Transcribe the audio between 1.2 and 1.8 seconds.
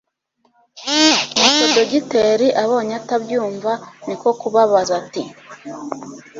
Nuko